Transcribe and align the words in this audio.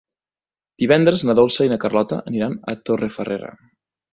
Divendres 0.83 1.21
na 1.29 1.35
Dolça 1.41 1.67
i 1.67 1.71
na 1.73 1.79
Carlota 1.85 2.19
aniran 2.33 2.59
a 2.73 2.77
Torrefarrera. 2.89 3.53